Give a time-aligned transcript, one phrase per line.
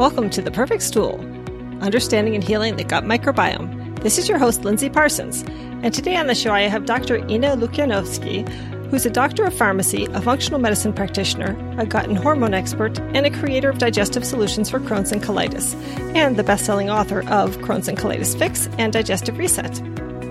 [0.00, 1.20] Welcome to The Perfect Stool,
[1.82, 4.00] understanding and healing the gut microbiome.
[4.00, 5.42] This is your host, Lindsey Parsons,
[5.82, 7.18] and today on the show I have Dr.
[7.28, 8.48] Ina Lukyanovsky,
[8.88, 13.26] who's a doctor of pharmacy, a functional medicine practitioner, a gut and hormone expert, and
[13.26, 15.74] a creator of digestive solutions for Crohn's and colitis,
[16.16, 19.82] and the best-selling author of Crohn's and Colitis Fix and Digestive Reset.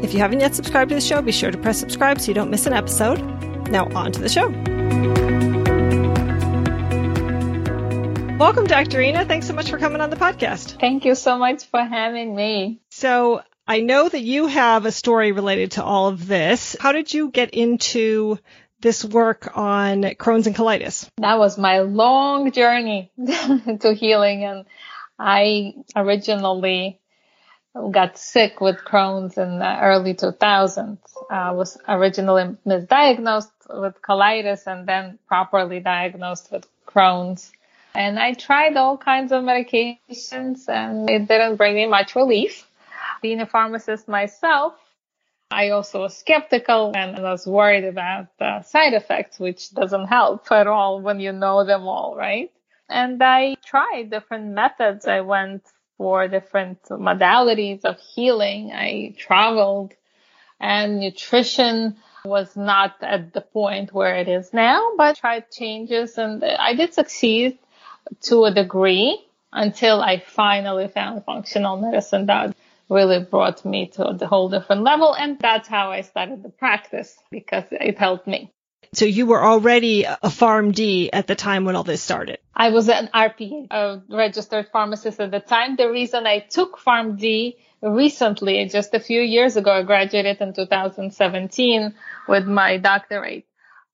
[0.03, 2.33] If you haven't yet subscribed to the show, be sure to press subscribe so you
[2.33, 3.21] don't miss an episode.
[3.69, 5.68] Now on to the show.
[8.39, 9.01] Welcome, Dr.
[9.01, 9.25] Ina.
[9.25, 10.79] Thanks so much for coming on the podcast.
[10.79, 12.79] Thank you so much for having me.
[12.89, 16.73] So, I know that you have a story related to all of this.
[16.79, 18.39] How did you get into
[18.79, 21.09] this work on Crohn's and colitis?
[21.17, 23.11] That was my long journey
[23.81, 24.45] to healing.
[24.45, 24.65] And
[25.19, 27.01] I originally
[27.91, 30.97] got sick with Crohn's in the early 2000s.
[31.29, 37.51] I was originally misdiagnosed with colitis and then properly diagnosed with Crohn's.
[37.99, 42.65] And I tried all kinds of medications and it didn't bring me much relief.
[43.21, 44.73] Being a pharmacist myself,
[45.51, 50.65] I also was skeptical and was worried about the side effects, which doesn't help at
[50.65, 52.49] all when you know them all, right?
[52.87, 55.05] And I tried different methods.
[55.05, 55.63] I went
[55.97, 58.71] for different modalities of healing.
[58.71, 59.93] I traveled
[60.57, 66.41] and nutrition was not at the point where it is now, but tried changes and
[66.45, 67.59] I did succeed
[68.21, 69.19] to a degree
[69.51, 72.55] until I finally found functional medicine that
[72.89, 75.15] really brought me to a whole different level.
[75.15, 78.51] And that's how I started the practice because it helped me.
[78.93, 82.39] So you were already a PharmD at the time when all this started.
[82.55, 85.75] I was an RPA, a registered pharmacist at the time.
[85.75, 91.93] The reason I took PharmD recently, just a few years ago, I graduated in 2017
[92.27, 93.45] with my doctorate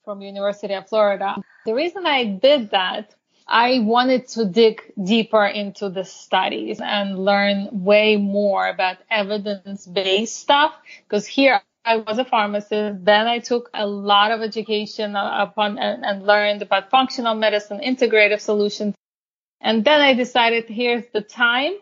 [0.05, 1.35] from University of Florida.
[1.65, 3.13] The reason I did that
[3.47, 10.75] I wanted to dig deeper into the studies and learn way more about evidence-based stuff
[11.07, 13.05] because here I was a pharmacist.
[13.05, 18.41] Then I took a lot of education upon and, and learned about functional medicine, integrative
[18.41, 18.95] solutions.
[19.61, 21.73] And then I decided here's the time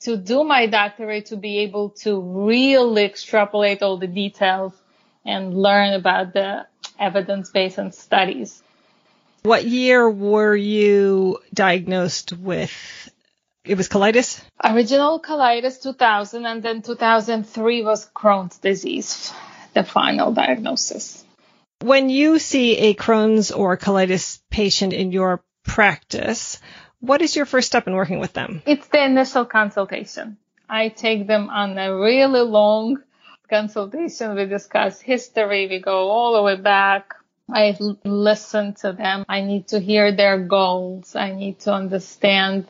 [0.00, 4.72] to do my doctorate to be able to really extrapolate all the details
[5.24, 6.66] and learn about the
[6.98, 8.63] evidence-based studies.
[9.44, 13.10] What year were you diagnosed with?
[13.62, 14.42] It was colitis?
[14.64, 19.34] Original colitis 2000 and then 2003 was Crohn's disease,
[19.74, 21.22] the final diagnosis.
[21.82, 26.58] When you see a Crohn's or colitis patient in your practice,
[27.00, 28.62] what is your first step in working with them?
[28.64, 30.38] It's the initial consultation.
[30.70, 33.02] I take them on a really long
[33.50, 34.36] consultation.
[34.36, 35.68] We discuss history.
[35.68, 37.16] We go all the way back
[37.52, 39.24] I listen to them.
[39.28, 41.14] I need to hear their goals.
[41.14, 42.66] I need to understand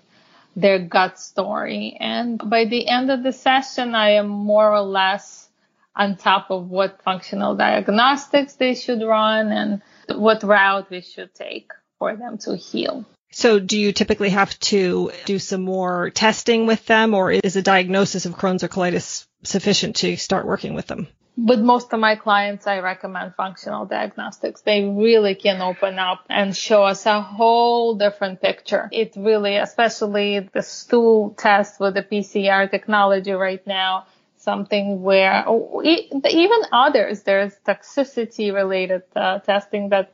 [0.56, 1.96] their gut story.
[1.98, 5.48] And by the end of the session, I am more or less
[5.96, 11.70] on top of what functional diagnostics they should run and what route we should take
[11.98, 13.04] for them to heal.
[13.30, 17.62] So do you typically have to do some more testing with them or is a
[17.62, 21.08] diagnosis of Crohn's or colitis sufficient to start working with them?
[21.36, 24.60] With most of my clients, I recommend functional diagnostics.
[24.60, 28.88] They really can open up and show us a whole different picture.
[28.92, 34.06] It really, especially the stool test with the PCR technology right now,
[34.36, 40.12] something where oh, even others, there's toxicity related uh, testing that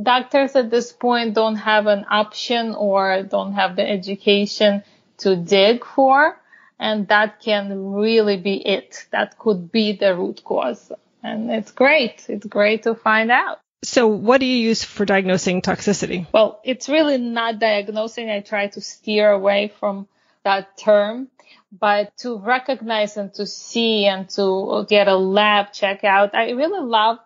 [0.00, 4.84] doctors at this point don't have an option or don't have the education
[5.18, 6.39] to dig for
[6.80, 9.06] and that can really be it.
[9.12, 10.90] That could be the root cause.
[11.22, 12.24] And it's great.
[12.28, 13.60] It's great to find out.
[13.84, 16.26] So what do you use for diagnosing toxicity?
[16.32, 18.30] Well, it's really not diagnosing.
[18.30, 20.08] I try to steer away from
[20.42, 21.28] that term,
[21.70, 26.34] but to recognize and to see and to get a lab check out.
[26.34, 27.18] I really love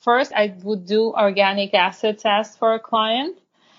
[0.00, 3.36] first I would do organic acid test for a client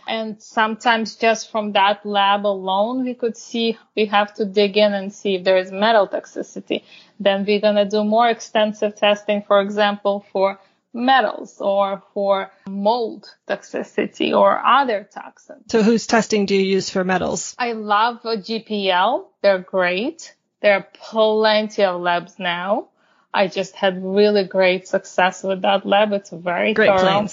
[0.08, 4.94] and sometimes just from that lab alone, we could see, we have to dig in
[4.94, 6.84] and see if there is metal toxicity.
[7.20, 10.60] Then we're going to do more extensive testing, for example, for
[10.94, 15.64] metals or for mold toxicity or other toxins.
[15.70, 17.56] So whose testing do you use for metals?
[17.58, 19.26] I love GPL.
[19.42, 20.36] They're great.
[20.62, 22.90] There are plenty of labs now.
[23.34, 26.14] I just had really great success with that lab.
[26.14, 27.28] It's very great thorough.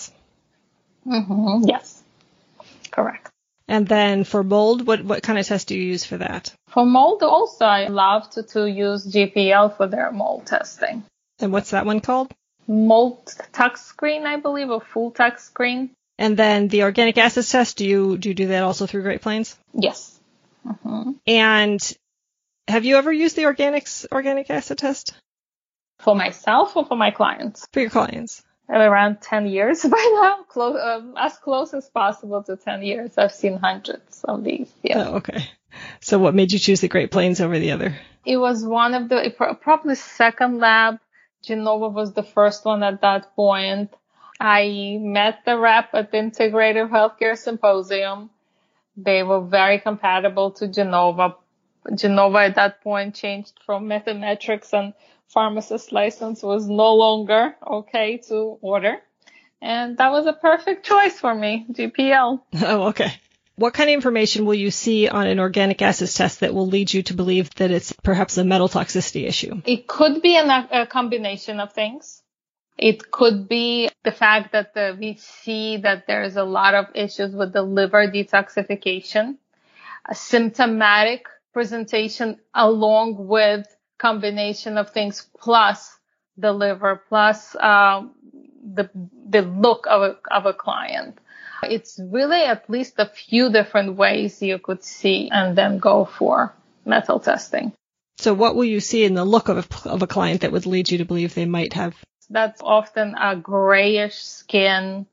[1.06, 1.68] Mm-hmm.
[1.68, 1.99] Yes.
[2.90, 3.30] Correct.
[3.68, 6.52] And then for mold, what, what kind of test do you use for that?
[6.68, 11.04] For mold also, I love to, to use GPL for their mold testing.
[11.38, 12.32] And what's that one called?
[12.66, 15.90] Mold tox screen, I believe, or full tox screen.
[16.18, 19.22] And then the organic acid test, do you, do you do that also through Great
[19.22, 19.56] Plains?
[19.72, 20.18] Yes.
[20.66, 21.12] Mm-hmm.
[21.28, 21.92] And
[22.66, 25.14] have you ever used the organics organic acid test?
[26.00, 27.66] For myself or for my clients?
[27.72, 28.42] For your clients.
[28.70, 33.18] Around 10 years by now, close, um, as close as possible to 10 years.
[33.18, 34.72] I've seen hundreds of these.
[34.82, 35.08] Yeah.
[35.08, 35.48] Oh, okay.
[36.00, 37.96] So what made you choose the Great Plains over the other?
[38.24, 40.98] It was one of the, probably second lab.
[41.42, 43.90] Genova was the first one at that point.
[44.38, 48.30] I met the rep at the Integrative Healthcare Symposium.
[48.96, 51.36] They were very compatible to Genova.
[51.94, 54.94] Genova at that point changed from Metametrix and
[55.28, 58.98] pharmacist license was no longer okay to order.
[59.62, 62.40] And that was a perfect choice for me, GPL.
[62.62, 63.12] Oh, okay.
[63.56, 66.92] What kind of information will you see on an organic acids test that will lead
[66.94, 69.60] you to believe that it's perhaps a metal toxicity issue?
[69.66, 72.22] It could be an, a combination of things.
[72.78, 77.34] It could be the fact that the, we see that there's a lot of issues
[77.34, 79.36] with the liver detoxification,
[80.08, 83.66] a symptomatic presentation along with
[83.98, 85.96] combination of things plus
[86.36, 88.12] the liver plus um,
[88.74, 88.90] the
[89.28, 91.18] the look of a, of a client.
[91.62, 96.54] It's really at least a few different ways you could see and then go for
[96.86, 97.72] metal testing.
[98.18, 100.66] So what will you see in the look of a, of a client that would
[100.66, 101.96] lead you to believe they might have?
[102.28, 105.06] That's often a grayish skin,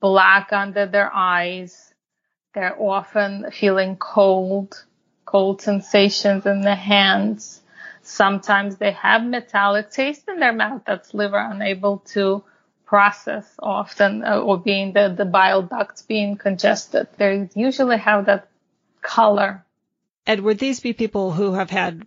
[0.00, 1.92] black under their eyes.
[2.54, 4.84] They're often feeling cold,
[5.24, 7.60] cold sensations in the hands.
[8.02, 12.44] Sometimes they have metallic taste in their mouth that's liver unable to
[12.84, 17.08] process often uh, or being the, the bile ducts being congested.
[17.16, 18.48] They usually have that
[19.00, 19.64] color.
[20.26, 22.06] And would these be people who have had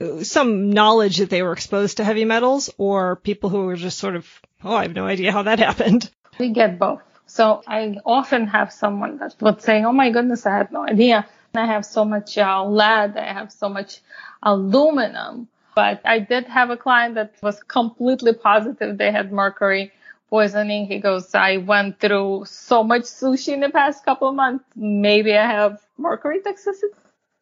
[0.00, 3.98] uh, some knowledge that they were exposed to heavy metals or people who were just
[3.98, 4.28] sort of,
[4.62, 6.10] oh, I have no idea how that happened?
[6.38, 7.02] We get both.
[7.26, 11.26] So I often have someone that would say, oh my goodness, I had no idea.
[11.58, 13.16] I have so much uh, lead.
[13.16, 14.00] I have so much
[14.42, 15.48] aluminum.
[15.74, 19.92] But I did have a client that was completely positive they had mercury
[20.30, 20.86] poisoning.
[20.86, 24.64] He goes, I went through so much sushi in the past couple of months.
[24.74, 26.96] Maybe I have mercury toxicity.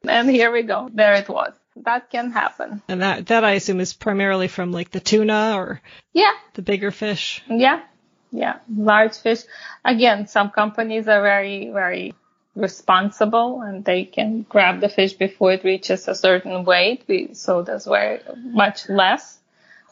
[0.07, 0.91] And here we go.
[0.93, 1.55] There it was.
[1.77, 2.83] That can happen.
[2.89, 5.81] And that, that I assume is primarily from like the tuna or
[6.13, 7.43] yeah, the bigger fish.
[7.49, 7.83] Yeah.
[8.31, 8.59] Yeah.
[8.69, 9.43] Large fish.
[9.85, 12.15] Again, some companies are very, very
[12.55, 17.05] responsible and they can grab the fish before it reaches a certain weight.
[17.37, 19.39] So that's very much less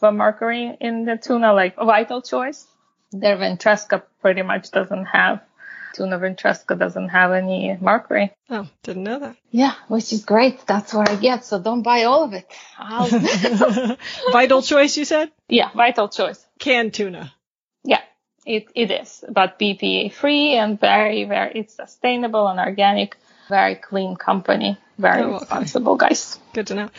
[0.01, 2.65] of a mercury in the tuna, like a Vital Choice.
[3.11, 5.41] Their Ventresca pretty much doesn't have
[5.93, 8.31] tuna Ventresca doesn't have any mercury.
[8.49, 9.37] Oh, didn't know that.
[9.51, 10.65] Yeah, which is great.
[10.65, 11.45] That's what I get.
[11.45, 12.51] So don't buy all of it.
[14.31, 15.31] Vital Choice, you said?
[15.47, 16.43] Yeah, Vital Choice.
[16.59, 17.31] Canned tuna.
[18.45, 23.15] It, it is, but BPA free and very, very, it's sustainable and organic,
[23.47, 26.09] very clean company, very oh, responsible okay.
[26.09, 26.39] guys.
[26.53, 26.89] Good to know.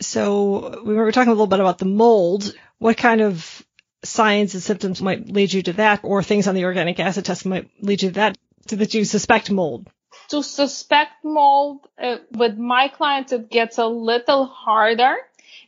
[0.00, 2.54] So we were talking a little bit about the mold.
[2.78, 3.62] What kind of
[4.02, 7.44] signs and symptoms might lead you to that or things on the organic acid test
[7.44, 8.38] might lead you to that,
[8.68, 9.88] so that you suspect mold?
[10.30, 15.16] To suspect mold, uh, with my clients, it gets a little harder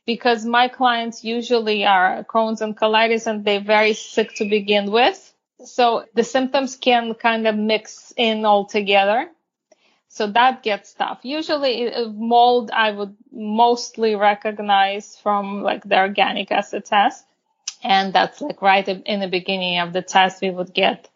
[0.07, 5.33] because my clients usually are Crohn's and colitis and they're very sick to begin with.
[5.65, 9.29] So the symptoms can kind of mix in all together.
[10.09, 11.21] So that gets tough.
[11.23, 17.25] Usually uh, mold I would mostly recognize from like the organic acid test.
[17.83, 21.09] And that's like right in the beginning of the test, we would get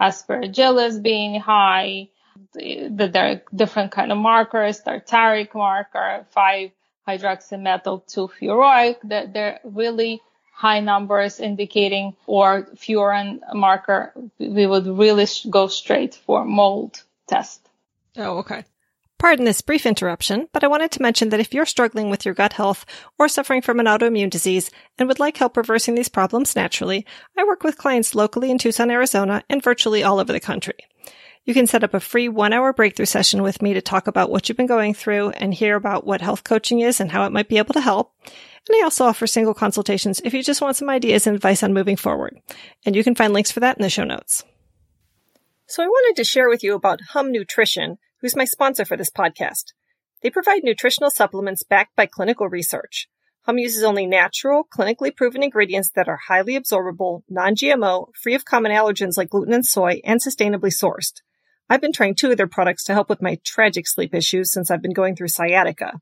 [0.00, 2.08] aspergillus being high,
[2.54, 6.70] there are different kind of markers, tartaric marker, 5
[7.06, 8.96] hydroxymethyl 2 furoic.
[9.04, 10.20] That they're really
[10.52, 14.12] high numbers indicating or furan marker.
[14.38, 17.68] We would really go straight for mold test.
[18.16, 18.64] Oh, okay.
[19.18, 22.34] Pardon this brief interruption, but I wanted to mention that if you're struggling with your
[22.34, 22.84] gut health
[23.20, 24.68] or suffering from an autoimmune disease
[24.98, 27.06] and would like help reversing these problems naturally,
[27.38, 30.74] I work with clients locally in Tucson, Arizona and virtually all over the country.
[31.44, 34.30] You can set up a free one hour breakthrough session with me to talk about
[34.30, 37.32] what you've been going through and hear about what health coaching is and how it
[37.32, 38.14] might be able to help.
[38.24, 41.72] And I also offer single consultations if you just want some ideas and advice on
[41.72, 42.38] moving forward.
[42.86, 44.44] And you can find links for that in the show notes.
[45.66, 49.10] So I wanted to share with you about Hum Nutrition, who's my sponsor for this
[49.10, 49.72] podcast.
[50.22, 53.08] They provide nutritional supplements backed by clinical research.
[53.46, 58.70] Hum uses only natural, clinically proven ingredients that are highly absorbable, non-GMO, free of common
[58.70, 61.22] allergens like gluten and soy, and sustainably sourced.
[61.68, 64.70] I've been trying two of their products to help with my tragic sleep issues since
[64.70, 66.00] I've been going through sciatica.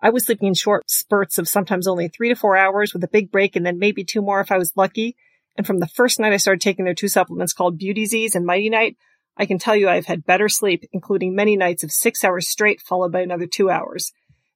[0.00, 3.08] I was sleeping in short spurts of sometimes only three to four hours with a
[3.08, 5.16] big break and then maybe two more if I was lucky.
[5.56, 8.46] And from the first night I started taking their two supplements called Beauty Z's and
[8.46, 8.96] Mighty Night,
[9.36, 12.80] I can tell you I've had better sleep, including many nights of six hours straight,
[12.80, 14.12] followed by another two hours.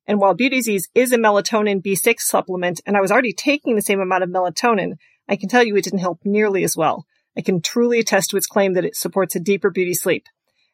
[0.06, 3.82] And while Beauty Z's is a melatonin B6 supplement, and I was already taking the
[3.82, 4.94] same amount of melatonin,
[5.28, 7.06] I can tell you it didn't help nearly as well.
[7.36, 10.26] I can truly attest to its claim that it supports a deeper beauty sleep.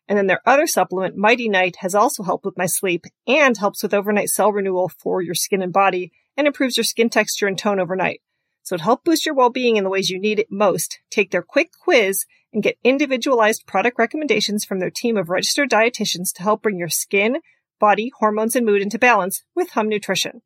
[0.09, 3.83] And then their other supplement, Mighty Night, has also helped with my sleep and helps
[3.83, 7.59] with overnight cell renewal for your skin and body and improves your skin texture and
[7.59, 8.23] tone overnight.
[8.63, 11.43] So to help boost your well-being in the ways you need it most, take their
[11.43, 16.63] quick quiz and get individualized product recommendations from their team of registered dietitians to help
[16.63, 17.39] bring your skin,
[17.79, 20.43] body, hormones, and mood into balance with Hum Nutrition.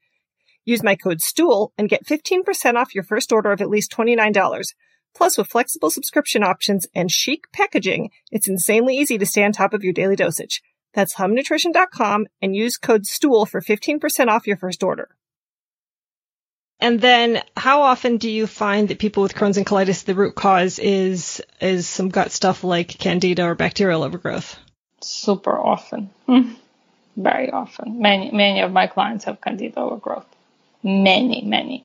[0.64, 4.64] Use my code STOOL and get 15% off your first order of at least $29.
[5.14, 9.74] Plus, with flexible subscription options and chic packaging, it's insanely easy to stay on top
[9.74, 10.62] of your daily dosage.
[10.94, 15.08] That's humnutrition.com and use code STOOL for 15% off your first order.
[16.80, 20.34] And then how often do you find that people with Crohn's and colitis, the root
[20.34, 24.58] cause is, is some gut stuff like candida or bacterial overgrowth?
[25.00, 26.10] Super often.
[26.26, 26.54] Hmm.
[27.16, 28.00] Very often.
[28.00, 30.26] Many, many of my clients have candida overgrowth.
[30.82, 31.84] Many, many.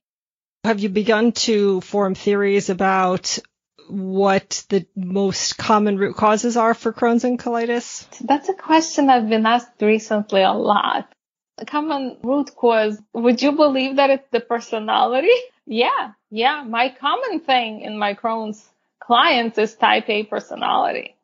[0.63, 3.39] Have you begun to form theories about
[3.87, 8.05] what the most common root causes are for Crohn's and colitis?
[8.19, 11.09] That's a question I've been asked recently a lot.
[11.57, 15.37] The common root cause, would you believe that it's the personality?
[15.65, 16.63] Yeah, yeah.
[16.63, 18.63] My common thing in my Crohn's
[18.99, 21.15] clients is type A personality.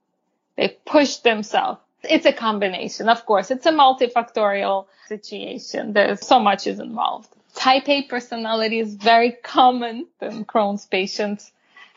[0.55, 1.79] They push themselves.
[2.03, 3.51] It's a combination, of course.
[3.51, 5.93] It's a multifactorial situation.
[5.93, 7.29] There's so much is involved.
[7.55, 11.51] Type A personality is very common in Crohn's patients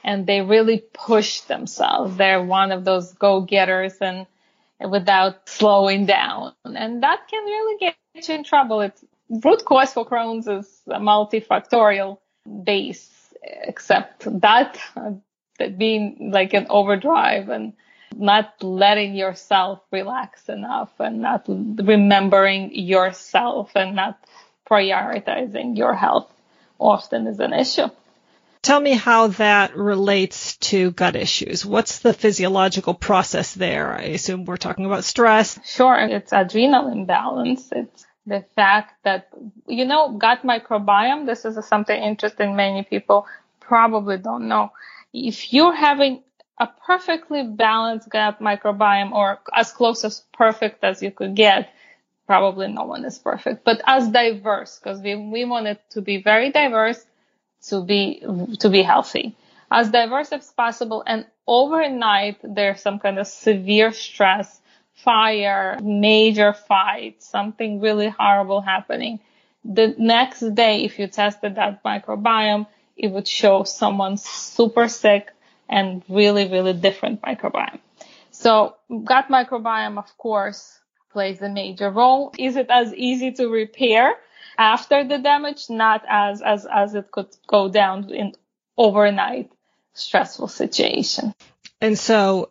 [0.05, 2.17] and they really push themselves.
[2.17, 4.27] They're one of those go-getters and
[4.81, 6.53] without slowing down.
[6.65, 7.97] And that can really get
[8.29, 8.81] you in trouble.
[8.83, 12.19] It's root cause for Crohn's is a multifactorial
[12.65, 14.79] base, except that,
[15.59, 17.73] that being like an overdrive and
[18.15, 24.19] not letting yourself relax enough and not remembering yourself and not
[24.69, 26.31] prioritizing your health
[26.79, 27.89] often is an issue.
[28.63, 31.65] Tell me how that relates to gut issues.
[31.65, 33.95] What's the physiological process there?
[33.95, 35.59] I assume we're talking about stress.
[35.65, 37.69] Sure, it's adrenal imbalance.
[37.71, 39.29] It's the fact that,
[39.69, 43.27] you know, gut microbiome, this is something interesting many people
[43.61, 44.73] probably don't know.
[45.13, 46.25] If you're having
[46.59, 51.71] a perfectly balanced gut microbiome or as close as perfect as you could get,
[52.27, 56.23] probably no one is perfect, but as diverse, because we, we want it to be
[56.23, 57.05] very diverse
[57.69, 58.23] to be,
[58.61, 59.37] to be healthy.
[59.71, 64.61] As diverse as possible and overnight there's some kind of severe stress,
[64.95, 69.21] fire, major fight, something really horrible happening.
[69.65, 72.67] The next day, if you tested that microbiome,
[72.97, 75.33] it would show someone super sick
[75.69, 77.81] and really, really different microbiome.
[78.31, 80.79] So gut microbiome, of course,
[81.17, 82.31] plays a major role.
[82.39, 84.17] Is it as easy to repair
[84.59, 85.71] after the damage?
[85.71, 88.35] Not as, as, as it could go down in
[88.77, 89.51] overnight
[89.95, 91.35] stressful situation.
[91.81, 92.51] And so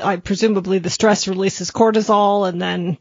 [0.00, 2.98] I presumably the stress releases cortisol and then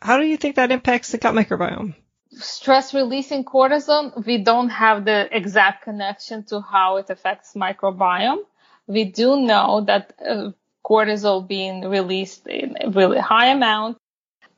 [0.00, 1.94] how do you think that impacts the gut microbiome?
[2.30, 8.44] Stress releasing cortisol, we don't have the exact connection to how it affects microbiome.
[8.86, 13.98] We do know that uh, cortisol being released in a really high amount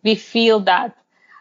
[0.05, 0.97] we feel that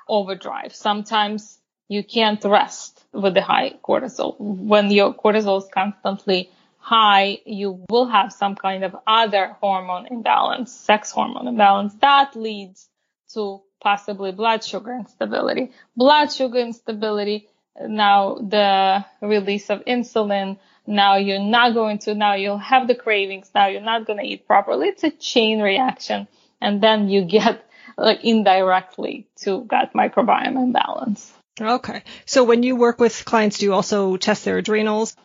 [0.07, 0.73] overdrive.
[0.73, 4.35] Sometimes you can't rest with the high cortisol.
[4.39, 10.73] When your cortisol is constantly high, you will have some kind of other hormone imbalance,
[10.73, 12.89] sex hormone imbalance that leads
[13.33, 15.71] to possibly blood sugar instability.
[15.95, 17.47] Blood sugar instability,
[17.79, 23.49] now the release of insulin, now you're not going to, now you'll have the cravings,
[23.53, 24.87] now you're not going to eat properly.
[24.87, 26.27] It's a chain reaction.
[26.61, 27.65] And then you get
[27.97, 31.31] like indirectly to gut microbiome imbalance.
[31.59, 32.03] Okay.
[32.25, 35.15] So when you work with clients, do you also test their adrenals?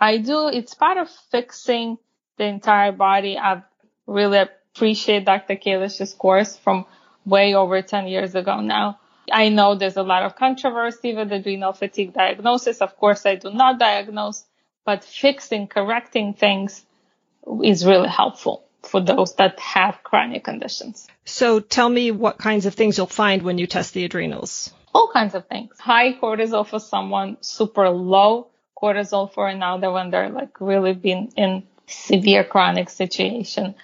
[0.00, 0.48] I do.
[0.48, 1.98] It's part of fixing
[2.36, 3.38] the entire body.
[3.38, 3.62] I
[4.06, 5.56] really appreciate Dr.
[5.56, 6.84] Kalish's course from
[7.24, 9.00] way over 10 years ago now.
[9.30, 12.78] I know there's a lot of controversy with adrenal fatigue diagnosis.
[12.78, 14.44] Of course, I do not diagnose,
[14.84, 16.84] but fixing, correcting things
[17.62, 21.06] is really helpful for those that have chronic conditions.
[21.24, 24.72] So tell me what kinds of things you'll find when you test the adrenals.
[24.94, 25.78] All kinds of things.
[25.78, 28.48] High cortisol for someone, super low
[28.80, 33.74] cortisol for another when they're like really been in severe chronic situation.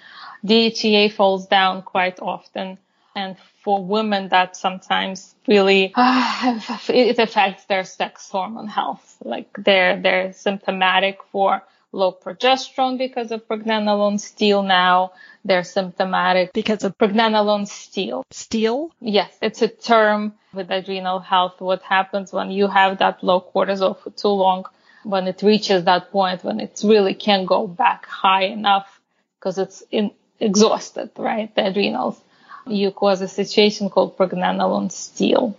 [0.45, 2.77] DHEA falls down quite often.
[3.17, 9.17] And for women that sometimes really uh, it affects their sex hormone health.
[9.23, 11.63] Like they're they're symptomatic for
[11.95, 15.13] low progesterone because of pregnenolone steal now.
[15.45, 18.25] they're symptomatic because of pregnenolone steal.
[18.31, 18.91] Steal?
[18.99, 21.61] Yes, it's a term with adrenal health.
[21.61, 24.65] What happens when you have that low cortisol for too long,
[25.03, 28.99] when it reaches that point when it really can't go back high enough
[29.37, 31.53] because it's in, exhausted, right?
[31.55, 32.19] The adrenals.
[32.67, 35.55] You cause a situation called pregnenolone steal.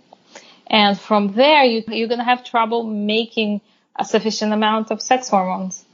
[0.67, 3.61] And from there, you, you're going to have trouble making
[3.95, 5.85] a sufficient amount of sex hormones.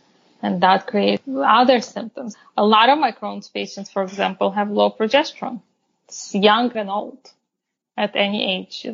[0.43, 2.35] And that creates other symptoms.
[2.57, 5.61] A lot of my Crohn's patients, for example, have low progesterone.
[6.09, 7.17] It's young and old
[7.97, 8.85] at any age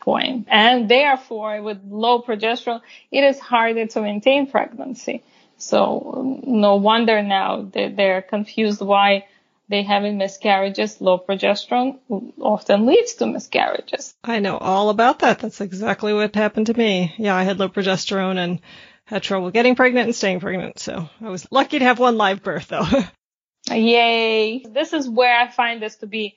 [0.00, 0.48] point.
[0.50, 5.22] And therefore, with low progesterone, it is harder to maintain pregnancy.
[5.56, 9.26] So no wonder now they're confused why
[9.68, 11.00] they having miscarriages.
[11.00, 11.98] Low progesterone
[12.38, 14.14] often leads to miscarriages.
[14.22, 15.38] I know all about that.
[15.38, 17.14] That's exactly what happened to me.
[17.16, 18.60] Yeah, I had low progesterone and
[19.06, 20.78] had trouble getting pregnant and staying pregnant.
[20.78, 22.86] So I was lucky to have one live birth though.
[23.70, 24.64] Yay.
[24.64, 26.36] This is where I find this to be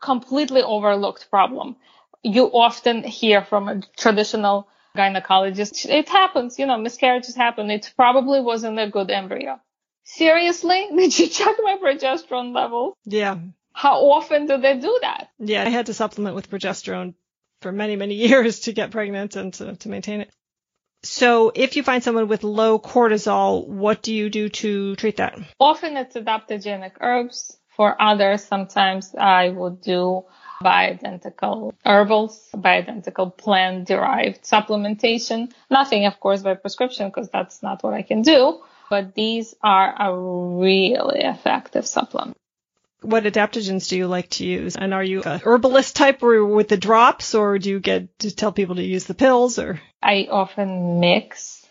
[0.00, 1.76] completely overlooked problem.
[2.22, 7.70] You often hear from a traditional gynecologist, it happens, you know, miscarriages happen.
[7.70, 9.60] It probably wasn't a good embryo.
[10.04, 10.88] Seriously?
[10.96, 12.96] Did you check my progesterone level?
[13.04, 13.38] Yeah.
[13.72, 15.30] How often do they do that?
[15.38, 17.14] Yeah, I had to supplement with progesterone
[17.60, 20.30] for many, many years to get pregnant and to, to maintain it.
[21.04, 25.38] So if you find someone with low cortisol, what do you do to treat that?
[25.60, 27.56] Often it's adaptogenic herbs.
[27.76, 30.24] For others, sometimes I would do
[30.62, 35.52] bioidentical herbals, bioidentical plant derived supplementation.
[35.70, 38.62] Nothing, of course, by prescription because that's not what I can do.
[38.90, 42.36] But these are a really effective supplement.
[43.04, 44.76] What adaptogens do you like to use?
[44.76, 48.34] And are you a herbalist type or with the drops or do you get to
[48.34, 49.80] tell people to use the pills or?
[50.02, 51.66] I often mix,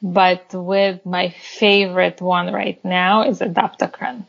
[0.00, 4.24] but with my favorite one right now is Adaptocrine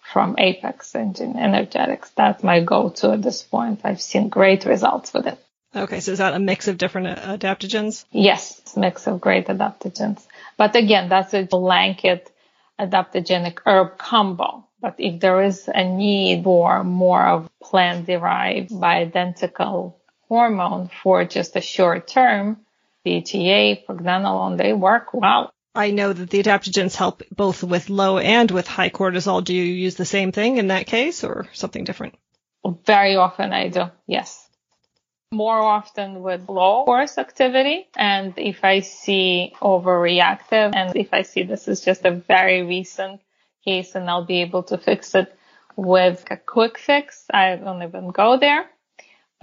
[0.00, 2.10] from Apex Engine Energetics.
[2.16, 3.80] That's my go-to at this point.
[3.84, 5.38] I've seen great results with it.
[5.76, 8.04] Okay, so is that a mix of different uh, adaptogens?
[8.12, 10.24] Yes, mix of great adaptogens.
[10.56, 12.30] But again, that's a blanket
[12.78, 14.64] adaptogenic herb combo.
[14.84, 19.94] But if there is a need for more of plant derived bioidentical
[20.28, 22.58] hormone for just a short term,
[23.06, 25.54] DHEA, pregnenolone, they work well.
[25.74, 29.42] I know that the adaptogens help both with low and with high cortisol.
[29.42, 32.16] Do you use the same thing in that case or something different?
[32.84, 34.46] Very often I do, yes.
[35.32, 37.88] More often with low force activity.
[37.96, 43.22] And if I see overreactive and if I see this is just a very recent
[43.64, 45.34] case and I'll be able to fix it
[45.76, 48.68] with a quick fix, I don't even go there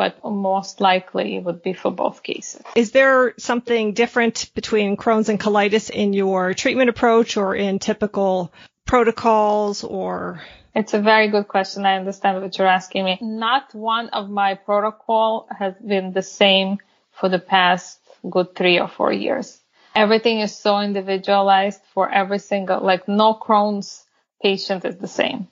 [0.01, 2.63] but most likely it would be for both cases.
[2.75, 8.51] Is there something different between Crohn's and colitis in your treatment approach or in typical
[8.87, 10.41] protocols or?
[10.73, 11.85] It's a very good question.
[11.85, 13.19] I understand what you're asking me.
[13.21, 16.79] Not one of my protocol has been the same
[17.11, 19.59] for the past good three or four years.
[19.93, 24.03] Everything is so individualized for every single, like no Crohn's
[24.41, 25.47] patient is the same.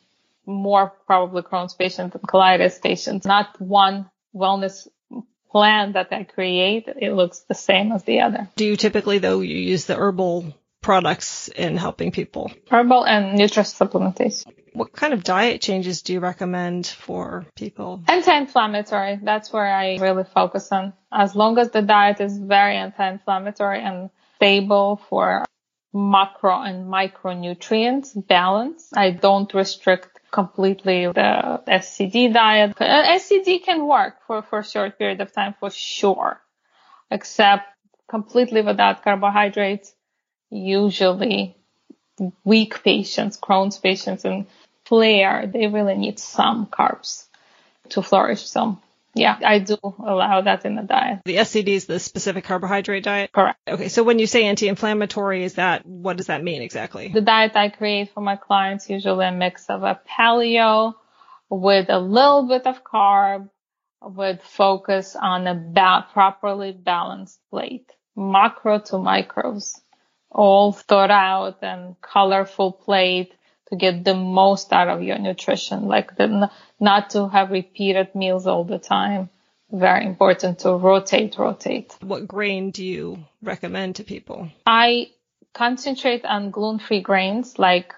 [0.45, 3.25] More probably Crohn's patient than colitis patients.
[3.25, 4.87] Not one wellness
[5.51, 8.49] plan that I create, it looks the same as the other.
[8.55, 12.51] Do you typically though you use the herbal products in helping people?
[12.69, 14.45] Herbal and nutrition supplementation.
[14.73, 18.03] What kind of diet changes do you recommend for people?
[18.07, 19.19] Anti-inflammatory.
[19.21, 20.93] That's where I really focus on.
[21.11, 25.43] As long as the diet is very anti-inflammatory and stable for
[25.93, 28.89] macro and micronutrients balance.
[28.95, 32.75] I don't restrict completely the SCD diet.
[32.79, 36.39] Uh, SCD can work for, for a short period of time for sure,
[37.09, 37.65] except
[38.07, 39.93] completely without carbohydrates.
[40.51, 41.55] Usually
[42.43, 44.47] weak patients, Crohn's patients and
[44.85, 47.25] flare, they really need some carbs
[47.89, 48.47] to flourish.
[48.47, 48.79] So
[49.19, 51.19] yeah, I do allow that in the diet.
[51.25, 53.31] The SCD is the specific carbohydrate diet?
[53.31, 53.59] Correct.
[53.67, 57.09] Okay, so when you say anti-inflammatory, is that, what does that mean exactly?
[57.09, 60.93] The diet I create for my clients usually a mix of a paleo
[61.49, 63.49] with a little bit of carb
[64.01, 69.77] with focus on a ba- properly balanced plate, macro to micros,
[70.31, 73.33] all thought out and colorful plate
[73.69, 78.47] to get the most out of your nutrition, like the, not to have repeated meals
[78.47, 79.29] all the time.
[79.71, 81.95] Very important to rotate, rotate.
[82.01, 84.49] What grain do you recommend to people?
[84.65, 85.11] I
[85.53, 87.93] concentrate on gluten-free grains like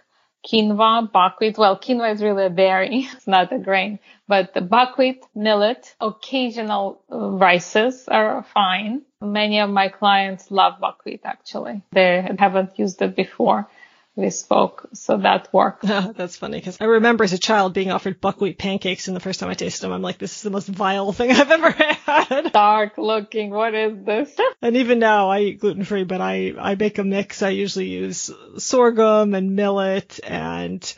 [0.45, 1.57] quinoa, buckwheat.
[1.57, 3.07] Well, quinoa is really a berry.
[3.13, 9.03] It's not a grain, but the buckwheat, millet, occasional uh, rices are fine.
[9.21, 11.83] Many of my clients love buckwheat actually.
[11.93, 13.69] They haven't used it before
[14.15, 14.89] we spoke.
[14.93, 15.83] So that worked.
[15.83, 19.39] That's funny because I remember as a child being offered buckwheat pancakes and the first
[19.39, 22.51] time I tasted them, I'm like, this is the most vile thing I've ever had.
[22.51, 23.51] Dark looking.
[23.51, 24.35] What is this?
[24.61, 27.41] and even now I eat gluten free, but I, I make a mix.
[27.41, 30.93] I usually use sorghum and millet and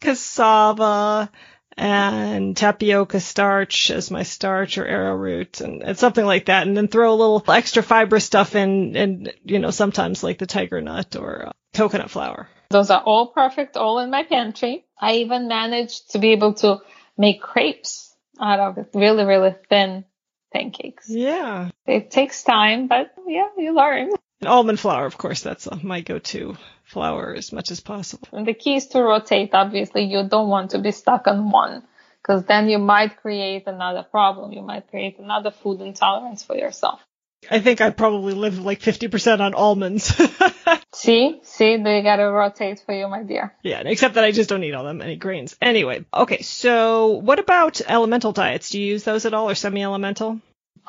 [0.00, 1.30] cassava
[1.76, 6.66] and tapioca starch as my starch or arrowroot and, and something like that.
[6.66, 10.46] And then throw a little extra fiber stuff in and, you know, sometimes like the
[10.46, 12.48] tiger nut or coconut flour.
[12.70, 14.84] Those are all perfect, all in my pantry.
[15.00, 16.78] I even managed to be able to
[17.18, 18.90] make crepes out of it.
[18.94, 20.04] Really, really thin
[20.52, 21.08] pancakes.
[21.08, 21.70] Yeah.
[21.86, 24.10] It takes time, but yeah, you learn.
[24.40, 28.28] And almond flour, of course, that's my go-to flour as much as possible.
[28.32, 29.50] And the key is to rotate.
[29.52, 31.82] Obviously, you don't want to be stuck on one
[32.22, 34.52] because then you might create another problem.
[34.52, 37.00] You might create another food intolerance for yourself.
[37.48, 40.04] I think I probably live like 50% on almonds.
[40.92, 43.54] see, see, they gotta rotate for you, my dear.
[43.62, 45.56] Yeah, except that I just don't eat all them any grains.
[45.60, 48.70] Anyway, okay, so what about elemental diets?
[48.70, 50.40] Do you use those at all or semi-elemental?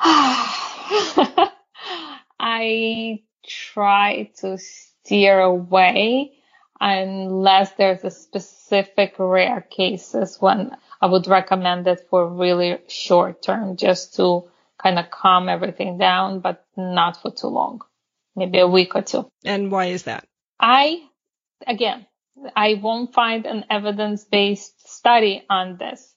[2.38, 6.32] I try to steer away
[6.80, 13.76] unless there's a specific rare cases when I would recommend it for really short term
[13.76, 14.50] just to
[14.82, 17.80] kind of calm everything down, but not for too long,
[18.34, 19.28] maybe a week or two.
[19.44, 20.26] And why is that?
[20.58, 21.02] I,
[21.66, 22.06] again,
[22.56, 26.14] I won't find an evidence based study on this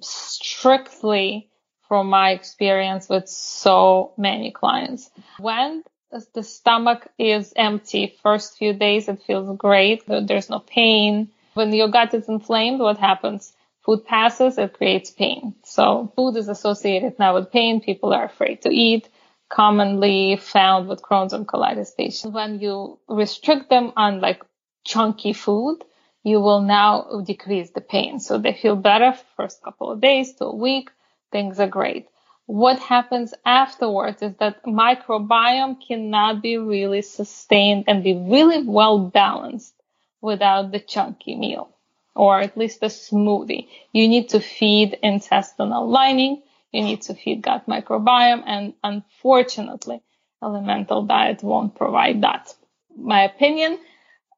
[0.00, 1.50] strictly
[1.88, 5.10] from my experience with so many clients.
[5.38, 5.84] When
[6.32, 8.16] the stomach is empty.
[8.22, 10.04] First few days it feels great.
[10.06, 11.30] There's no pain.
[11.54, 13.52] When your gut is inflamed, what happens?
[13.84, 15.54] Food passes, it creates pain.
[15.64, 17.80] So food is associated now with pain.
[17.80, 19.08] People are afraid to eat.
[19.50, 22.34] Commonly found with Crohn's and colitis patients.
[22.34, 24.42] When you restrict them on like
[24.84, 25.84] chunky food,
[26.22, 28.20] you will now decrease the pain.
[28.20, 30.90] So they feel better first couple of days to a week.
[31.30, 32.08] Things are great
[32.46, 39.74] what happens afterwards is that microbiome cannot be really sustained and be really well balanced
[40.20, 41.73] without the chunky meal
[42.14, 43.68] or at least a smoothie.
[43.92, 46.42] You need to feed intestinal lining.
[46.72, 48.42] You need to feed gut microbiome.
[48.46, 50.02] And unfortunately,
[50.42, 52.54] elemental diet won't provide that.
[52.96, 53.78] My opinion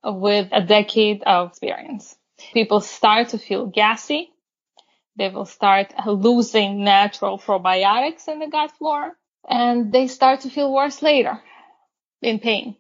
[0.05, 2.17] with a decade of experience.
[2.53, 4.31] People start to feel gassy
[5.17, 9.13] they will start losing natural probiotics in the gut flora
[9.49, 11.41] and they start to feel worse later
[12.23, 12.77] in pain.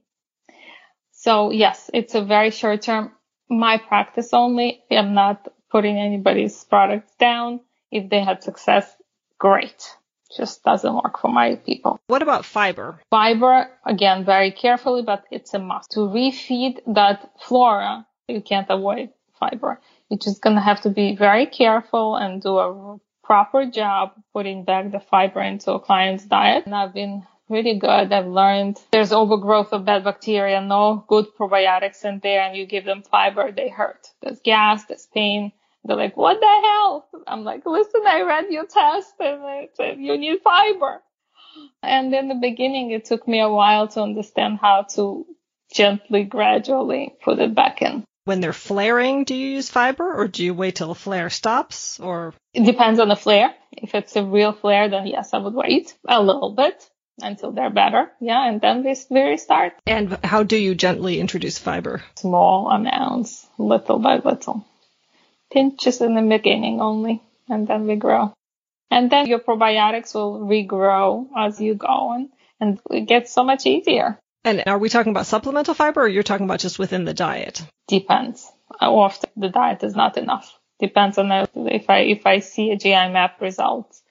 [1.12, 3.12] So yes, it's a very short term.
[3.48, 4.82] My practice only.
[4.90, 7.60] I'm not putting anybody's products down.
[7.90, 8.94] If they had success,
[9.38, 9.96] great.
[10.36, 12.00] Just doesn't work for my people.
[12.08, 13.00] What about fiber?
[13.10, 15.92] Fiber, again, very carefully, but it's a must.
[15.92, 19.80] To refeed that flora, you can't avoid fiber.
[20.08, 24.64] You're just going to have to be very careful and do a proper job putting
[24.64, 26.64] back the fiber into a client's diet.
[26.66, 28.12] And I've been really good.
[28.12, 32.84] I've learned there's overgrowth of bad bacteria, no good probiotics in there, and you give
[32.84, 34.08] them fiber, they hurt.
[34.22, 35.52] There's gas, there's pain.
[35.84, 37.08] They're like, what the hell?
[37.26, 41.00] I'm like, listen, I read your test and it said you need fiber.
[41.82, 45.26] And in the beginning, it took me a while to understand how to
[45.72, 50.44] gently, gradually put it back in when they're flaring, do you use fiber or do
[50.44, 52.34] you wait till the flare stops or?
[52.52, 53.54] It depends on the flare.
[53.70, 57.70] If it's a real flare, then yes, I would wait a little bit until they're
[57.70, 58.10] better.
[58.20, 58.48] Yeah.
[58.48, 59.74] And then we, we restart.
[59.86, 62.02] And how do you gently introduce fiber?
[62.16, 64.66] Small amounts, little by little.
[65.50, 68.32] Pinches in the beginning only, and then we grow.
[68.90, 72.28] And then your probiotics will regrow as you go and,
[72.60, 74.18] and it gets so much easier.
[74.44, 77.64] And are we talking about supplemental fiber or you're talking about just within the diet?
[77.88, 78.48] Depends.
[78.80, 80.56] Uh, often the diet is not enough.
[80.78, 84.02] Depends on if I, if I see a GI map results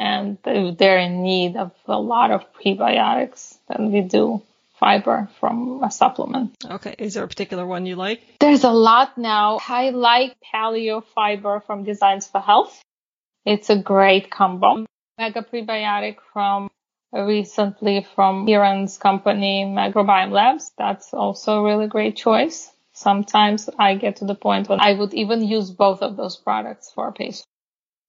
[0.00, 4.42] and they're in need of a lot of prebiotics, then we do
[4.78, 6.56] fiber from a supplement.
[6.64, 6.94] Okay.
[6.98, 8.22] Is there a particular one you like?
[8.40, 9.60] There's a lot now.
[9.68, 12.82] I like paleo fiber from Designs for Health.
[13.44, 14.86] It's a great combo.
[15.18, 16.70] Mega prebiotic from
[17.14, 20.72] uh, recently from Kiran's company, Microbiome Labs.
[20.78, 22.70] That's also a really great choice.
[22.94, 26.90] Sometimes I get to the point when I would even use both of those products
[26.94, 27.44] for a patient.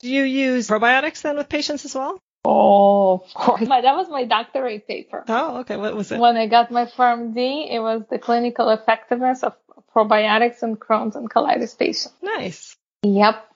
[0.02, 2.20] Do you use probiotics then with patients as well?
[2.44, 3.68] Oh, of course.
[3.68, 5.24] My, that was my doctorate paper.
[5.28, 5.78] Oh, okay.
[5.78, 6.20] What was it?
[6.20, 9.54] When I got my PharmD, it was the clinical effectiveness of
[9.96, 12.14] probiotics in Crohn's and colitis patients.
[12.22, 12.76] Nice.
[13.04, 13.48] Yep.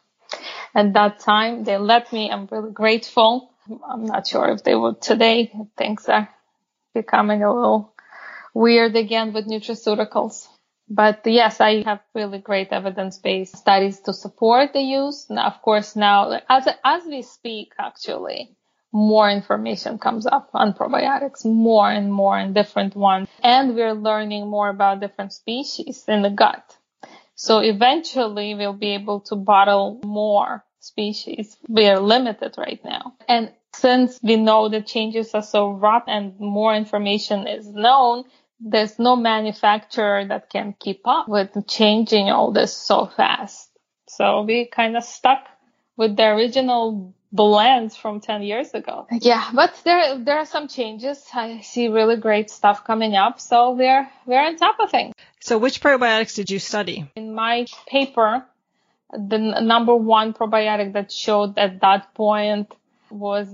[0.75, 2.29] At that time, they let me.
[2.29, 3.51] I'm really grateful.
[3.89, 5.51] I'm not sure if they would today.
[5.77, 6.29] Things are
[6.93, 7.93] becoming a little
[8.53, 10.47] weird again with nutraceuticals.
[10.87, 15.27] But yes, I have really great evidence-based studies to support the use.
[15.29, 18.55] Now, of course, now as, as we speak, actually,
[18.91, 23.27] more information comes up on probiotics, more and more and different ones.
[23.43, 26.77] And we're learning more about different species in the gut.
[27.35, 31.57] So eventually we'll be able to bottle more species.
[31.67, 33.15] We are limited right now.
[33.27, 38.23] And since we know the changes are so rapid and more information is known,
[38.59, 43.69] there's no manufacturer that can keep up with changing all this so fast.
[44.07, 45.45] So we kind of stuck
[45.97, 49.07] with the original blends from 10 years ago.
[49.11, 51.23] Yeah, but there there are some changes.
[51.33, 55.13] I see really great stuff coming up, so we're we're on top of things.
[55.41, 57.11] So which probiotics did you study?
[57.15, 58.45] In my paper,
[59.11, 62.73] the n- number one probiotic that showed at that point
[63.09, 63.53] was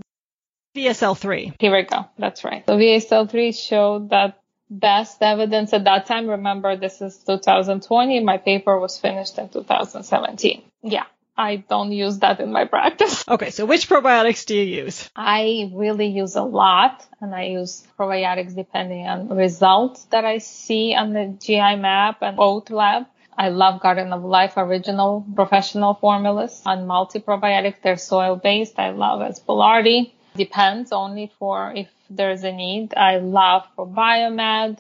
[0.75, 1.55] VSL3.
[1.59, 2.05] Here we go.
[2.17, 2.63] That's right.
[2.65, 4.40] So VSL3 showed that
[4.71, 6.27] best evidence at that time.
[6.27, 8.21] Remember, this is 2020.
[8.21, 10.63] My paper was finished in 2017.
[10.81, 11.05] Yeah.
[11.37, 13.23] I don't use that in my practice.
[13.31, 15.09] Okay, so which probiotics do you use?
[15.15, 20.93] I really use a lot and I use probiotics depending on results that I see
[20.93, 23.05] on the GI map and OAT lab.
[23.37, 27.75] I love Garden of Life original professional formulas on multi probiotic.
[27.81, 28.77] They're soil based.
[28.77, 29.39] I love S.
[29.39, 30.11] boulardii.
[30.35, 32.93] Depends only for if there's a need.
[32.95, 34.77] I love Probiomed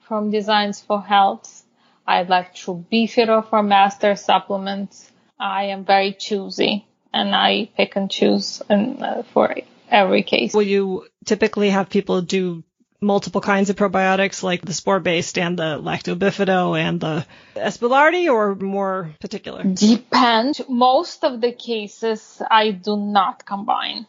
[0.00, 1.64] from Designs for Health.
[2.06, 5.10] I like True Bifidо for master supplements.
[5.38, 9.54] I am very choosy and I pick and choose and, uh, for
[9.88, 10.54] every case.
[10.54, 12.64] Will you typically have people do
[13.00, 17.78] multiple kinds of probiotics like the spore based and the lactobifido and the S.
[17.78, 19.64] boulardii or more particular?
[19.64, 20.60] Depends.
[20.68, 24.06] Most of the cases I do not combine.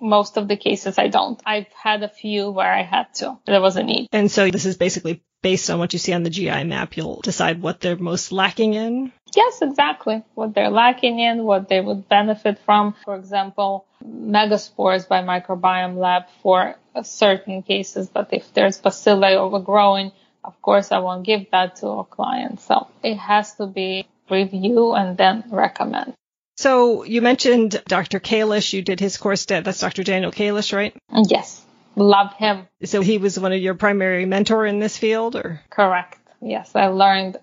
[0.00, 1.40] Most of the cases I don't.
[1.46, 3.38] I've had a few where I had to.
[3.46, 4.08] There was a need.
[4.12, 7.20] And so this is basically based on what you see on the GI map, you'll
[7.20, 9.12] decide what they're most lacking in.
[9.36, 10.22] Yes, exactly.
[10.34, 12.94] What they're lacking in, what they would benefit from.
[13.04, 20.12] For example, megaspores by Microbiome Lab for certain cases, but if there's bacilli overgrowing,
[20.44, 22.60] of course I won't give that to a client.
[22.60, 26.14] So it has to be review and then recommend.
[26.56, 28.20] So you mentioned Dr.
[28.20, 28.72] Kalish.
[28.72, 29.44] You did his course.
[29.46, 30.04] That's Dr.
[30.04, 30.94] Daniel Kalish, right?
[31.28, 31.64] Yes.
[31.96, 32.66] Love him.
[32.84, 35.60] So he was one of your primary mentor in this field or?
[35.70, 36.18] Correct.
[36.40, 36.74] Yes.
[36.74, 37.38] I learned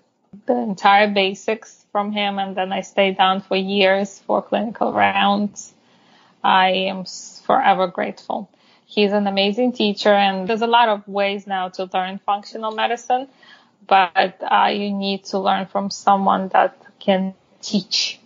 [0.46, 5.74] the entire basics from him and then I stayed on for years for clinical rounds.
[6.42, 7.04] I am
[7.46, 8.50] forever grateful.
[8.86, 13.28] He's an amazing teacher and there's a lot of ways now to learn functional medicine,
[13.86, 18.18] but uh, you need to learn from someone that can teach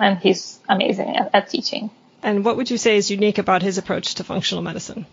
[0.00, 1.90] and he's amazing at, at teaching.
[2.22, 5.06] And what would you say is unique about his approach to functional medicine?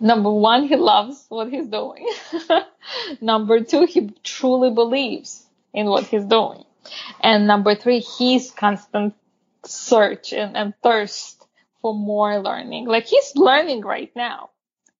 [0.00, 2.06] Number one, he loves what he's doing.
[3.20, 6.64] number two, he truly believes in what he's doing.
[7.20, 9.14] And number three, he's constant
[9.64, 11.44] search and, and thirst
[11.82, 12.86] for more learning.
[12.86, 14.50] Like he's learning right now.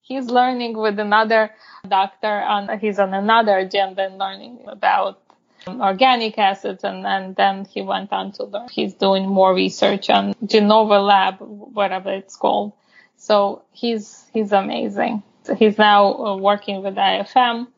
[0.01, 1.51] He's learning with another
[1.87, 5.21] doctor on, he's on another agenda and learning about
[5.81, 8.69] organic acids and, and then he went on to learn.
[8.71, 12.73] He's doing more research on Genova Lab, whatever it's called.
[13.17, 15.23] So he's, he's amazing.
[15.45, 17.69] So he's now uh, working with IFM,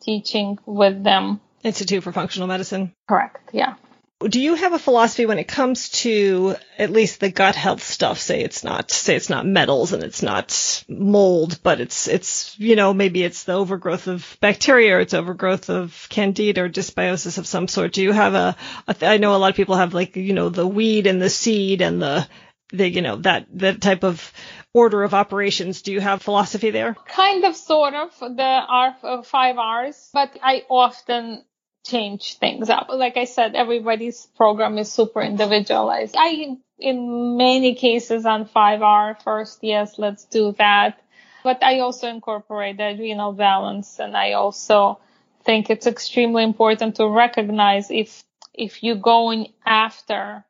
[0.00, 1.40] teaching with them.
[1.62, 2.92] Institute for Functional Medicine.
[3.08, 3.50] Correct.
[3.52, 3.74] Yeah.
[4.18, 8.18] Do you have a philosophy when it comes to at least the gut health stuff?
[8.18, 12.76] Say it's not, say it's not metals and it's not mold, but it's, it's, you
[12.76, 17.46] know, maybe it's the overgrowth of bacteria or it's overgrowth of candida or dysbiosis of
[17.46, 17.92] some sort.
[17.92, 18.56] Do you have a,
[19.02, 21.82] I know a lot of people have like, you know, the weed and the seed
[21.82, 22.26] and the,
[22.72, 24.32] the, you know, that, that type of
[24.72, 25.82] order of operations.
[25.82, 26.94] Do you have philosophy there?
[27.06, 31.44] Kind of, sort of, the R, uh, five R's, but I often
[31.86, 32.88] change things up.
[32.88, 36.14] Like I said, everybody's program is super individualized.
[36.18, 41.00] I, in many cases on 5R first, yes, let's do that.
[41.44, 44.98] But I also incorporate the adrenal balance and I also
[45.44, 50.44] think it's extremely important to recognize if, if you're going after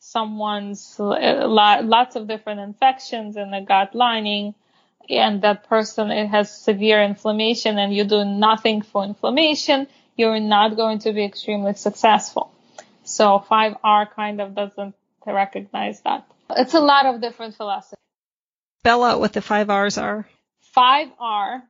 [0.00, 4.52] someone's uh, lots of different infections in the gut lining
[5.08, 10.76] and that person it has severe inflammation and you do nothing for inflammation, you're not
[10.76, 12.52] going to be extremely successful.
[13.04, 14.94] So 5R kind of doesn't
[15.26, 16.26] recognize that.
[16.50, 17.98] It's a lot of different philosophies.
[18.80, 20.26] Spell out what the 5Rs are.
[20.76, 21.62] 5R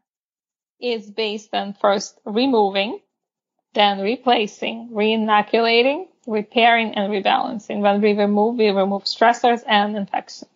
[0.80, 3.00] is based on first removing,
[3.74, 7.80] then replacing, reinoculating, repairing, and rebalancing.
[7.80, 10.50] When we remove, we remove stressors and infections.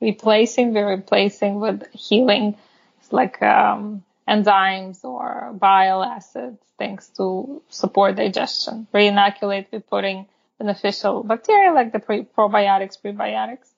[0.00, 2.56] Replacing, we're replacing with healing.
[3.00, 8.86] It's like um, enzymes or bile acids, things to support digestion.
[8.92, 10.26] Reinoculate with putting
[10.58, 13.70] beneficial bacteria like the pre- probiotics, prebiotics.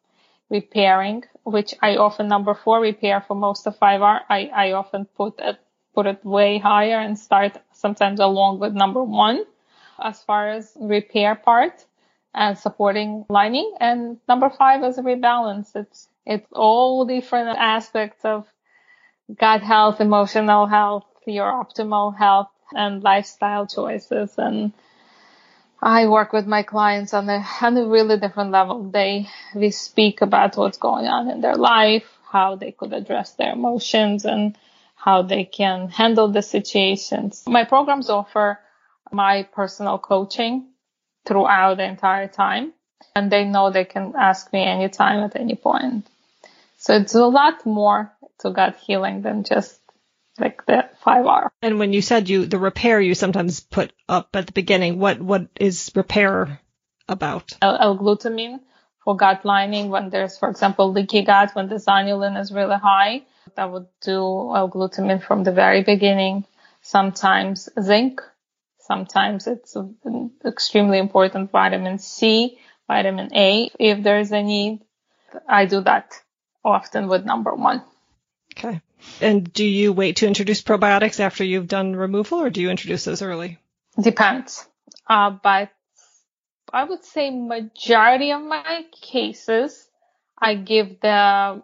[0.48, 4.20] Repairing, which I often number four repair for most of 5R.
[4.28, 5.58] I, I often put it,
[5.92, 9.44] put it way higher and start sometimes along with number one
[9.98, 11.84] as far as repair part
[12.32, 13.74] and supporting lining.
[13.80, 15.74] And number five is rebalance.
[15.74, 18.46] It's, it's all different aspects of
[19.34, 24.34] gut health, emotional health, your optimal health and lifestyle choices.
[24.38, 24.72] And
[25.82, 28.90] I work with my clients on a, on a really different level.
[28.90, 33.52] They, we speak about what's going on in their life, how they could address their
[33.52, 34.56] emotions and
[34.94, 37.44] how they can handle the situations.
[37.46, 38.58] My programs offer
[39.12, 40.68] my personal coaching
[41.24, 42.72] throughout the entire time
[43.14, 46.06] and they know they can ask me anytime at any point.
[46.78, 49.80] So it's a lot more to gut healing than just
[50.38, 51.48] like the 5R.
[51.62, 55.20] And when you said you, the repair you sometimes put up at the beginning, what,
[55.20, 56.60] what is repair
[57.08, 57.52] about?
[57.62, 58.60] L-glutamine
[59.02, 63.22] for gut lining when there's, for example, leaky gut, when the zonulin is really high.
[63.56, 64.20] I would do
[64.54, 66.44] L-glutamine from the very beginning.
[66.82, 68.20] Sometimes zinc.
[68.80, 74.80] Sometimes it's an extremely important vitamin C, vitamin A if there's a need.
[75.48, 76.12] I do that
[76.64, 77.82] often with number one.
[78.56, 78.80] Okay.
[79.20, 83.04] And do you wait to introduce probiotics after you've done removal or do you introduce
[83.04, 83.58] those early?
[84.00, 84.66] Depends.
[85.08, 85.70] Uh, but
[86.72, 89.88] I would say majority of my cases,
[90.38, 91.62] I give the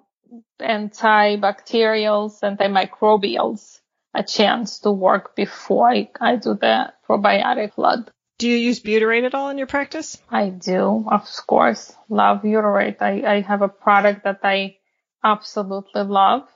[0.60, 3.80] antibacterials, antimicrobials
[4.14, 8.10] a chance to work before I, I do the probiotic flood.
[8.38, 10.18] Do you use butyrate at all in your practice?
[10.30, 11.94] I do, of course.
[12.08, 13.00] Love butyrate.
[13.00, 14.76] I, I have a product that I
[15.24, 16.48] absolutely love.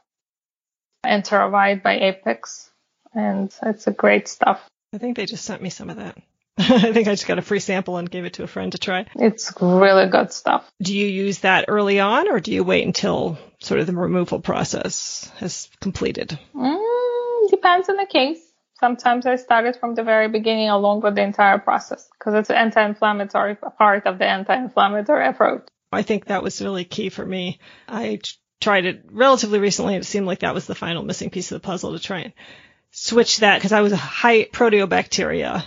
[1.07, 2.71] Enterovite by Apex.
[3.15, 4.61] And it's a great stuff.
[4.93, 6.17] I think they just sent me some of that.
[6.59, 8.79] I think I just got a free sample and gave it to a friend to
[8.79, 9.07] try.
[9.15, 10.71] It's really good stuff.
[10.81, 14.41] Do you use that early on or do you wait until sort of the removal
[14.41, 16.39] process has completed?
[16.55, 18.41] Mm, depends on the case.
[18.81, 22.51] Sometimes I start it from the very beginning along with the entire process because it's
[22.51, 25.67] an anti-inflammatory part of the anti-inflammatory approach.
[25.93, 27.59] I think that was really key for me.
[27.89, 28.21] I
[28.67, 31.63] tried it relatively recently and it seemed like that was the final missing piece of
[31.63, 32.33] the puzzle to try and
[32.91, 35.65] switch that because I was a high proteobacteria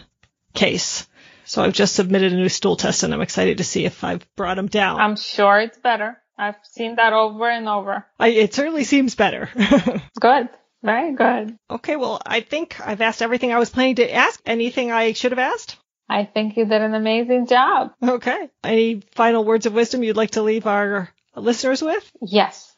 [0.54, 1.08] case.
[1.46, 4.28] So I've just submitted a new stool test and I'm excited to see if I've
[4.36, 5.00] brought them down.
[5.00, 6.18] I'm sure it's better.
[6.38, 8.06] I've seen that over and over.
[8.20, 9.50] I, it certainly seems better.
[10.20, 10.50] good.
[10.84, 11.58] Very good.
[11.72, 14.42] Okay, well, I think I've asked everything I was planning to ask.
[14.46, 15.78] Anything I should have asked?
[16.10, 17.94] I think you did an amazing job.
[18.04, 18.50] Okay.
[18.62, 22.12] Any final words of wisdom you'd like to leave our listeners with?
[22.22, 22.69] Yes.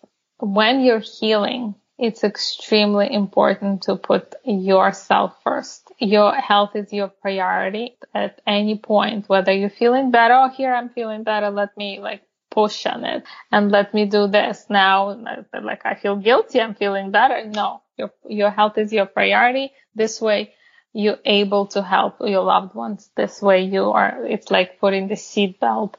[0.41, 5.91] When you're healing, it's extremely important to put yourself first.
[5.99, 10.89] Your health is your priority at any point, whether you're feeling better, oh, here I'm
[10.89, 15.15] feeling better, let me like push on it and let me do this now.
[15.53, 17.45] Like I feel guilty, I'm feeling better.
[17.45, 19.71] No, your, your health is your priority.
[19.93, 20.55] This way
[20.91, 23.11] you're able to help your loved ones.
[23.15, 25.93] This way you are, it's like putting the seatbelt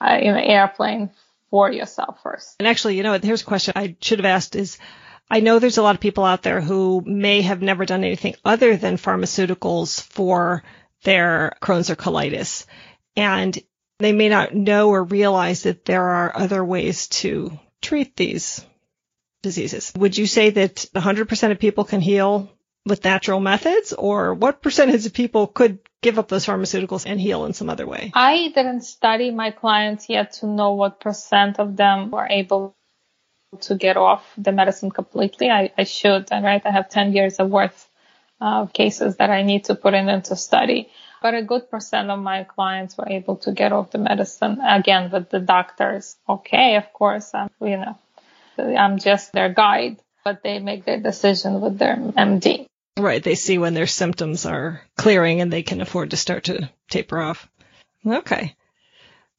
[0.00, 1.10] uh, in an airplane
[1.50, 2.56] for yourself first.
[2.58, 4.78] And actually, you know, here's a question I should have asked is,
[5.30, 8.34] I know there's a lot of people out there who may have never done anything
[8.44, 10.62] other than pharmaceuticals for
[11.04, 12.64] their Crohn's or colitis.
[13.16, 13.58] And
[13.98, 18.64] they may not know or realize that there are other ways to treat these
[19.42, 19.92] diseases.
[19.96, 22.50] Would you say that 100% of people can heal
[22.88, 27.44] with natural methods or what percentage of people could give up those pharmaceuticals and heal
[27.44, 28.10] in some other way?
[28.14, 32.74] I didn't study my clients yet to know what percent of them were able
[33.60, 35.50] to get off the medicine completely.
[35.50, 36.62] I, I should, right?
[36.64, 37.88] I have 10 years of worth
[38.40, 40.90] of cases that I need to put in into study.
[41.20, 45.10] But a good percent of my clients were able to get off the medicine again
[45.10, 46.16] with the doctors.
[46.28, 47.98] Okay, of course, I'm, you know,
[48.56, 52.67] I'm just their guide, but they make their decision with their MD.
[52.98, 53.22] Right.
[53.22, 57.20] They see when their symptoms are clearing and they can afford to start to taper
[57.20, 57.48] off.
[58.06, 58.56] Okay.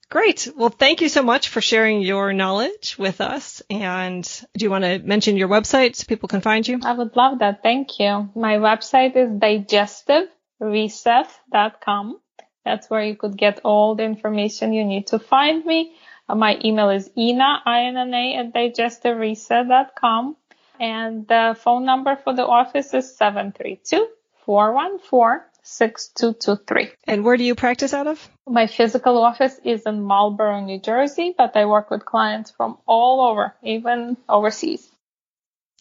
[0.09, 0.47] Great.
[0.55, 3.61] Well, thank you so much for sharing your knowledge with us.
[3.69, 6.79] And do you want to mention your website so people can find you?
[6.83, 7.61] I would love that.
[7.61, 8.29] Thank you.
[8.35, 12.19] My website is digestivereset.com.
[12.65, 15.93] That's where you could get all the information you need to find me.
[16.27, 20.35] Uh, my email is ina, I-N-N-A at digestivereset.com.
[20.79, 24.07] And the phone number for the office is 732
[24.45, 26.89] 414 6223.
[27.05, 28.27] And where do you practice out of?
[28.47, 33.21] My physical office is in Marlboro, New Jersey, but I work with clients from all
[33.29, 34.89] over, even overseas.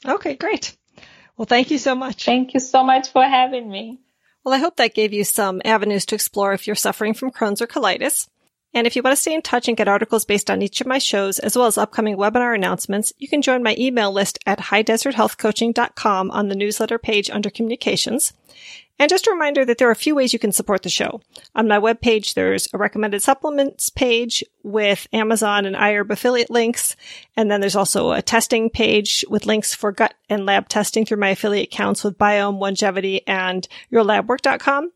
[0.04, 0.76] Okay, great.
[1.36, 2.24] Well, thank you so much.
[2.24, 4.00] Thank you so much for having me.
[4.44, 7.62] Well, I hope that gave you some avenues to explore if you're suffering from Crohn's
[7.62, 8.28] or colitis.
[8.74, 10.86] And if you want to stay in touch and get articles based on each of
[10.86, 14.58] my shows, as well as upcoming webinar announcements, you can join my email list at
[14.58, 18.32] highdeserthealthcoaching.com on the newsletter page under communications.
[19.00, 21.20] And just a reminder that there are a few ways you can support the show.
[21.54, 26.96] On my webpage, there's a recommended supplements page with Amazon and iHerb affiliate links.
[27.36, 31.18] And then there's also a testing page with links for gut and lab testing through
[31.18, 34.90] my affiliate accounts with Biome, Longevity, and YourLabWork.com.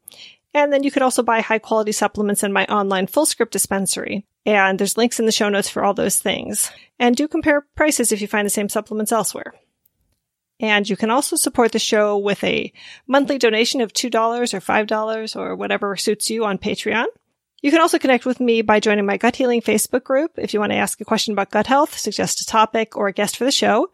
[0.55, 4.27] And then you could also buy high quality supplements in my online Fullscript dispensary.
[4.45, 6.71] And there's links in the show notes for all those things.
[6.99, 9.55] And do compare prices if you find the same supplements elsewhere.
[10.61, 12.73] And you can also support the show with a
[13.07, 17.07] monthly donation of $2 or $5 or whatever suits you on Patreon.
[17.63, 20.61] You can also connect with me by joining my gut healing Facebook group if you
[20.61, 23.45] want to ask a question about gut health, suggest a topic, or a guest for
[23.45, 23.91] the show.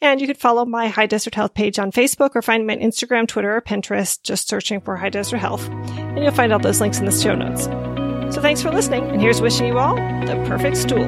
[0.00, 2.80] And you can follow my High Desert Health page on Facebook or find me on
[2.80, 5.68] Instagram, Twitter, or Pinterest, just searching for High Desert Health.
[6.14, 7.64] And you'll find all those links in the show notes.
[8.34, 11.04] So thanks for listening, and here's wishing you all the perfect stool.